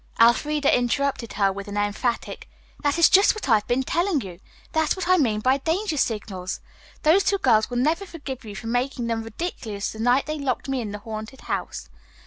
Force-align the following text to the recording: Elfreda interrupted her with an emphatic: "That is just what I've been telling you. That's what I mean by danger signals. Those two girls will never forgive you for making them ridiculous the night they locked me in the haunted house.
Elfreda 0.19 0.75
interrupted 0.75 1.33
her 1.33 1.53
with 1.53 1.67
an 1.67 1.77
emphatic: 1.77 2.49
"That 2.81 2.97
is 2.97 3.07
just 3.07 3.35
what 3.35 3.47
I've 3.47 3.67
been 3.67 3.83
telling 3.83 4.21
you. 4.21 4.39
That's 4.71 4.95
what 4.95 5.07
I 5.07 5.17
mean 5.17 5.41
by 5.41 5.57
danger 5.59 5.95
signals. 5.95 6.59
Those 7.03 7.23
two 7.23 7.37
girls 7.37 7.69
will 7.69 7.77
never 7.77 8.07
forgive 8.07 8.43
you 8.43 8.55
for 8.55 8.65
making 8.65 9.05
them 9.05 9.21
ridiculous 9.21 9.91
the 9.91 9.99
night 9.99 10.25
they 10.25 10.39
locked 10.39 10.67
me 10.67 10.81
in 10.81 10.89
the 10.91 10.97
haunted 10.97 11.41
house. 11.41 11.87